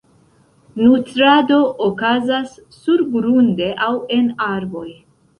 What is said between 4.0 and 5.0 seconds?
en arboj.